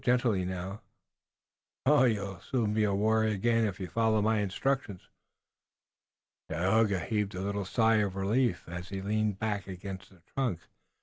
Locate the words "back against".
9.37-10.09